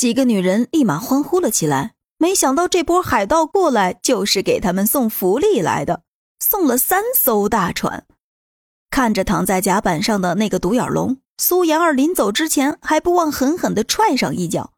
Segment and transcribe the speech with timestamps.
[0.00, 1.92] 几个女人立马欢呼了起来。
[2.16, 6.04] 没想到这波海盗过来就是给他们送福利来的，
[6.38, 8.06] 送了三艘大船。
[8.90, 14.72] 看着躺在甲板上的那个独眼龙，苏妍儿临走之前还不忘狠狠地踹上一脚。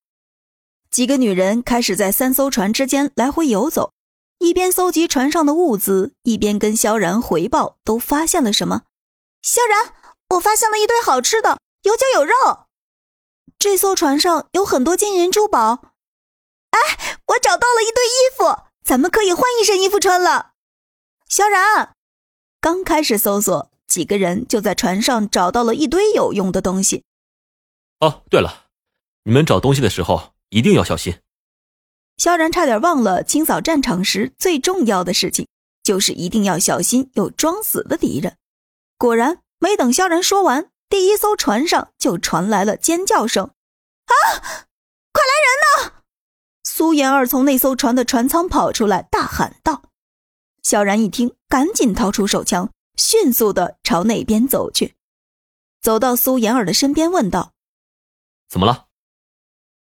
[0.91, 3.93] 几个女人开始在三艘船之间来回游走，
[4.41, 8.83] 一边搜集船上的物资，一边跟萧然回报都发现了什么。
[9.41, 9.95] 萧然，
[10.31, 12.33] 我发现了一堆好吃的，有酒有肉。
[13.63, 15.93] 这艘船上有很多金银珠宝。
[16.71, 20.55] 哎，我找到了一堆衣服，咱们可以换一身衣服穿了。
[21.29, 21.95] 萧然
[22.61, 27.05] 刚开始搜索，几个人就在船上找到了一堆有用的东西。
[28.01, 28.65] 哦，对了，
[29.23, 31.21] 你们找东西的时候一定要小心。
[32.17, 35.47] 萧然差点忘了，清扫战场时最重要的事情
[35.85, 38.37] 就是一定要小心有装死的敌人。
[38.99, 43.51] 果然，没等萧然说完，第一艘船上就传来了尖叫声
[44.07, 44.15] ：“啊，
[45.13, 46.03] 快来人呐！”
[46.65, 49.83] 苏妍儿从那艘船的船舱跑出来，大喊道
[50.63, 54.95] ：“小然一听，赶紧掏出手枪，迅速的朝那边走去。
[55.81, 57.53] 走到苏妍儿的身边，问道
[58.49, 58.87] ：‘怎么了？’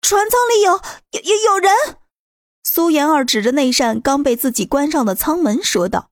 [0.01, 0.73] 船舱里有
[1.11, 1.71] 有有有人。”
[2.63, 6.11] 苏妍儿指着那扇刚被自己关上的舱门说道：“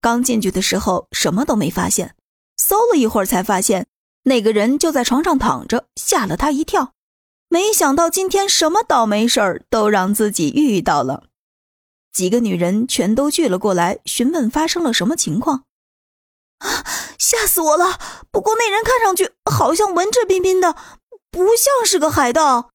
[0.00, 2.16] 刚进去的时候什么都没发现，
[2.56, 3.86] 搜了一会儿才发现
[4.22, 6.94] 那个人就在床上躺着，吓了他一跳。”
[7.52, 11.24] 没想到今天什么倒霉事儿都让自己遇到了，
[12.12, 15.64] 几个女人全都聚了过来，询问发生了什么情况。
[16.58, 16.84] 啊，
[17.18, 17.98] 吓死我了！
[18.30, 20.76] 不过那人看上去好像文质彬彬的，
[21.32, 22.70] 不像是个海盗。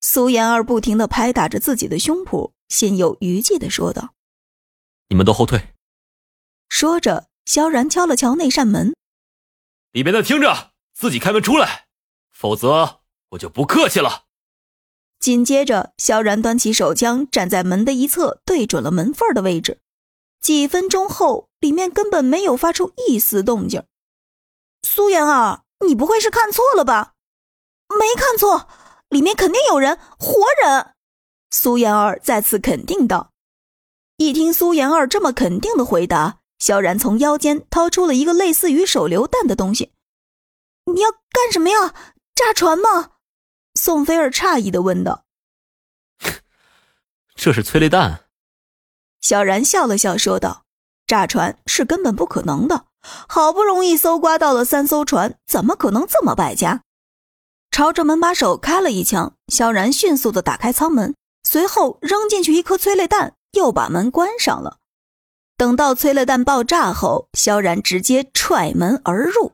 [0.00, 4.14] 苏妍儿不停的拍打着自己的胸脯，心有余悸的说道
[5.10, 5.74] ：“你们都后退。”
[6.70, 8.94] 说着，萧然敲了敲那扇门
[9.90, 11.86] ：“里边的听着，自己开门出来，
[12.30, 13.00] 否则。”
[13.34, 14.24] 我就不客气了。
[15.20, 19.80] 紧接着，萧然端起手枪，站在门的一侧，对准了门缝的位置。
[20.40, 23.84] 几分钟后，里面根本没有发出一丝动静。
[24.82, 27.14] 苏妍儿，你不会是看错了吧？
[27.88, 28.68] 没看错，
[29.08, 30.94] 里面肯定有人，活人。
[31.50, 33.30] 苏妍儿再次肯定道。
[34.18, 39.92] 一听苏妍儿这么肯定的回答，萧然从腰间掏出了一个类似于手榴弹的东西。
[40.92, 41.94] 你要干什么呀？
[42.34, 43.12] 炸船吗？
[43.74, 45.24] 宋菲儿诧异的问道
[47.34, 48.24] ：“这是催泪弹。”
[49.20, 50.64] 小然笑了笑说道
[51.06, 52.86] ：“炸船是根本不可能的，
[53.28, 56.82] 好不容易搜刮到了三艘船，怎么可能这么败家？”
[57.70, 64.78] 朝着门把手开了一枪，萧然迅速的打开舱门，随后扔进去一颗催泪弹，又把门关上了。
[65.56, 69.52] 等到催泪弹爆炸后，萧然直接踹门而入。